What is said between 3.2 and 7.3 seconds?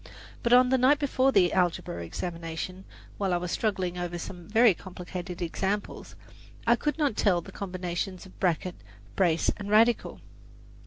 I was struggling over some very complicated examples, I could not